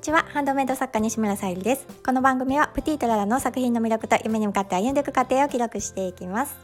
[0.00, 0.24] にちは。
[0.32, 1.86] ハンドメイド作家西村さゆりです。
[2.02, 6.56] この番組はプティトララの作品の魅力と夢に向かって歩んでいく過程を記録していきます。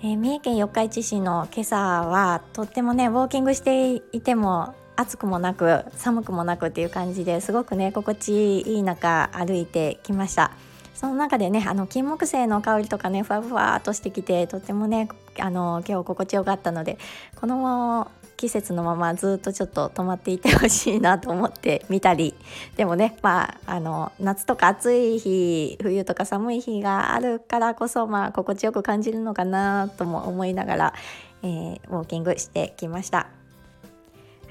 [0.00, 10.50] えー、三重県四日市市の今朝はとってもねウォーキングしていても暑くもなく寒くもなくっていう感じですごくね心地いい中歩いてきました。
[10.92, 15.08] その中でねあの金木犀の香りとかねふわふわっとしてきてとってもね
[15.38, 16.98] あの今日心地よかったので
[17.36, 22.34] この季節のままずっとちょっと止まっていてほしいなと思って見たり
[22.76, 30.94] でもねまああの夏とか暑い日冬とか寒い日があるからこそまあ心地よく感じるのかなとも思いながら、
[31.42, 33.28] えー、ウォーキングしてきました。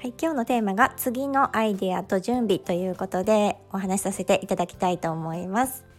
[0.04, 5.93] はい、今日のテーマが次のアイデアと準備ということでお話しさせていただきたいと思います。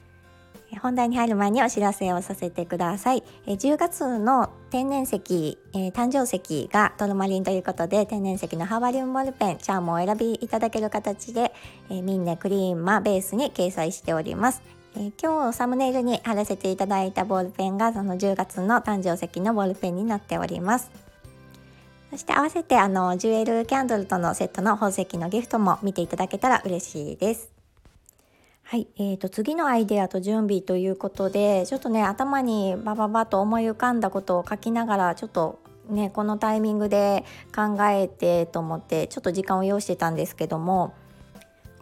[0.82, 3.24] 本題に入る前にお知らせをさせてください。
[3.48, 11.54] え10月の天然石、えー、誕生石がトルマリンということで天然石のハーバリウムボールペンチャームをお選びいただける形で、
[11.90, 14.62] えー、ミンネクリーマベースに掲載しております。
[14.98, 20.90] えー、今日サムネイルに貼らせていただいたボールペンがその10月の誕生石のボールペンになっております。
[22.12, 27.55] そして合わせてあのジュエルキャンドルとのセットの宝石のギフトも見ていただけたら嬉しいです。
[28.68, 40.96] はい、えーと、次のアイデアと準備ということでちょっとね頭にバババと思い浮かんだことを書きながらちょっとねこのタイミングで考えてと思ってちょっと時間を要してたんですけども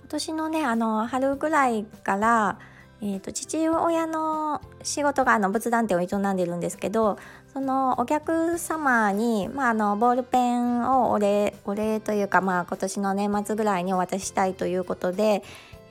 [0.01, 2.59] 今年のねあの春ぐらいから、
[3.01, 7.17] えーと、父親の仕事があの仏壇店を営んでるんですけど
[7.53, 15.43] そのお客様に、まあ、あのボールペンをお礼お礼というか、まあ、今年の年末ぐらいにお渡ししたいということで、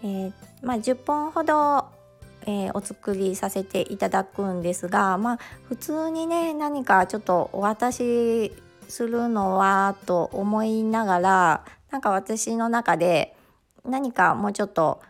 [0.03, 1.87] えーまあ、10本ほど、
[2.47, 8.53] えー、お作りさせていただくんですが、まあ、普通にね何かちょっとお渡し
[8.89, 13.35] するのはと思いながらなんか私の中で
[13.85, 15.01] 何かもうちょっと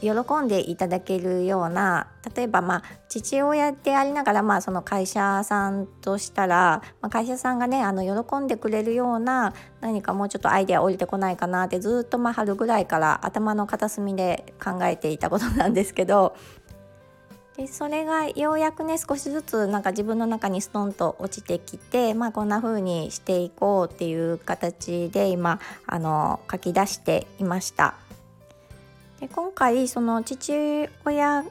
[0.00, 0.10] 喜
[0.42, 16.34] んでいただけるような例えばまあ父親でありながらまあその会社さんとしたら、まあ、会社さんがねあの喜んでくれるような何かもうちょっとアイデア降りてこないかなってずっとまあ春ぐらいから頭の片隅で考えていたことなんですけど
[17.56, 27.94] でそれがようやくね少しずつなんか自分の中にストンと落ちてきて、まあ、こんな風にしていこうっていう形で今あの書き出していました。
[29.20, 31.44] で今回その父親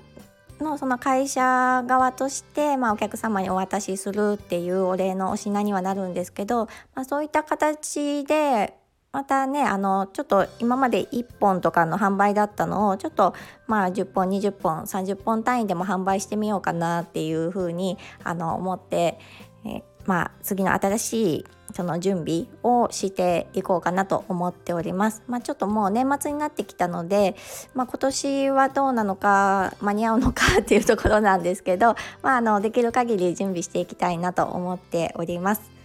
[0.60, 6.66] のその会社側として、まあ、お客様にお渡しするっていうお礼のお品にはなるんですけど、
[6.96, 8.74] まあ、そういった形で
[9.12, 13.34] またねあのちょっと今まで1本とかの販売だったのをちょっと
[13.68, 19.20] まあ10本20本30本単位でも販売してみようかなっていうふうにあの思って、
[19.66, 25.22] えまあ次の新しいその準備をしていこうかなと思っております。
[25.28, 27.36] まあ、ちょっともう年末になってきたので、
[27.74, 35.80] まあ、今年はどうなのか間に合うのかっていうところなんですけど、まあ、あのできる限り準備していきたいなと思っております。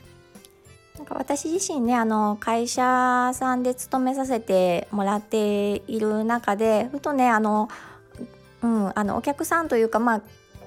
[0.97, 7.69] なんか私自身ねあの会社さんで勤めさせてもらっている中でふとねあの、
[8.63, 10.23] うん、あのお客さんというかまあ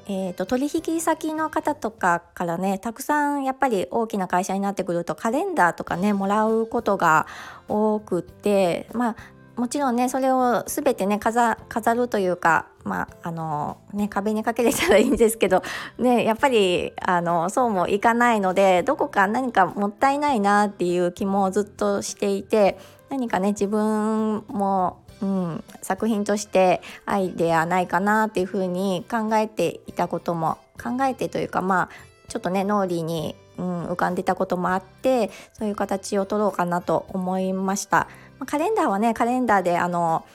[0.10, 7.28] えーと、取引先の方とかからねたくさんやっぱり大きな会社になってくるとカレンダーとかねもらうことが
[7.68, 9.16] 多くってまあ
[9.58, 11.58] もちろんねそれを全てね飾
[11.96, 15.64] るというか、まああのね、壁にかけれたらいいんですけど、
[15.98, 22.78] ね、やっぱりあのそうもいかないのでどこか何かもったいないなっていう気もずっとしていて
[23.10, 31.90] 何かね自分もうん、作品としてアイデアないかなっていうふうに考えていたことも考えてというかまあ
[32.28, 38.08] ちょっとね脳裏に、うん、浮かんでたこともあってそういう形を取ろうかなと思いました。
[38.40, 40.26] まあ、カレンダーはねカレンダーであの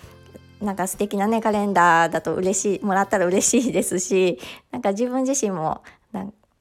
[0.60, 4.38] なんか素敵なねカレンダーだと嬉しいもらったら嬉しいですし
[4.70, 5.82] なんか自分自身も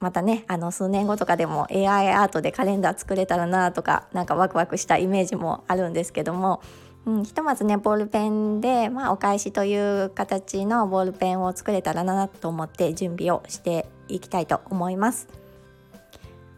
[0.00, 6.60] またねあの数年後とかでも AI アートでカレンダー作れたらなとかなんかワクワクしたイメージもあるんですけども
[7.04, 15.28] うん、ひとまずねボールペンで、まあ、お返しという形のボールペンを作れたらなと思って準備をしていきたいと思います。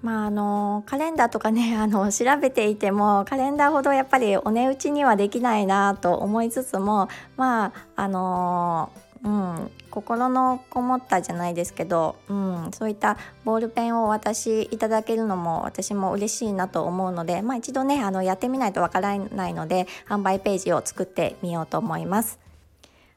[0.02, 7.08] まあ、あのカレンダーとかね あの調べていてもカレンダーほどやっぱりお値打ちにはできないなと思いつつも
[7.38, 8.90] まああの
[9.24, 22.38] うん、心のこもったじゃないですけど、うん、そういったボールペンをお渡しいただけるのも私も嬉しいなと思うので、まあ、一度ねあのやってみないとわからないので販売ページを作ってみようと思います。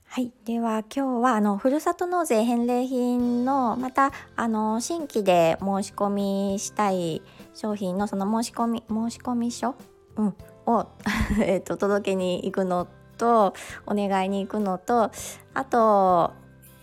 [0.10, 7.22] はい、では今日はあのふるさと納税返礼品のまたあの新規で申し込みしたい
[7.54, 9.76] 商品のその申し込み申し込み書、
[10.16, 10.88] うん、を
[11.42, 13.54] えと届けに行くのと
[13.86, 15.12] お願いに行くのと
[15.54, 16.34] あと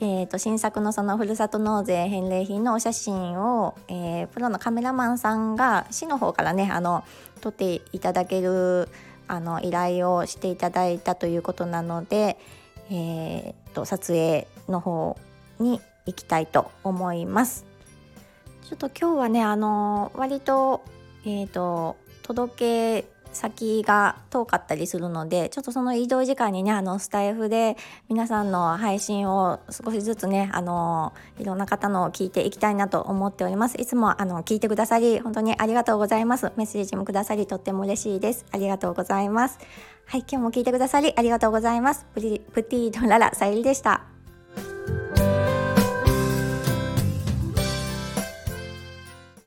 [0.01, 7.05] えーと、新作のそのふるさと納税返礼品のお写真を、えー、プロのカメラマンさんが市の方からねあの
[7.41, 8.89] 撮っていただける
[9.29, 12.37] あの依頼をしていただいたということなので、
[12.91, 15.17] えーと、撮影の方
[15.59, 17.65] に行きたいと思います。
[18.69, 20.83] ちょっと今日はねあの割と,、
[21.25, 27.77] えーと届け先が遠かったりするのでちょっとその移動時間にねあのスタイフで
[28.09, 33.81] 皆さんの配信を少しずつねあのいろんな方のを聞いていきたいなと思っております。
[33.81, 36.53] いつもあの聞いてくださり本当にありがとうございます。
[36.57, 38.47] メッセージもくださりとっても嬉しいです。
[38.53, 39.59] ありがとうございます。
[40.07, 42.07] はい今日も聞いてくださりありがとうございます。
[42.15, 44.14] プティードララさゆりでした。